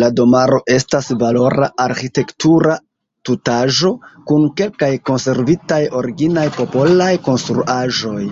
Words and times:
La 0.00 0.08
domaro 0.18 0.58
estas 0.74 1.08
valora 1.22 1.66
arĥitektura 1.84 2.76
tutaĵo 3.30 3.90
kun 4.30 4.46
kelkaj 4.62 4.92
konservitaj 5.12 5.80
originaj 6.04 6.46
popolaj 6.60 7.10
konstruaĵoj. 7.28 8.22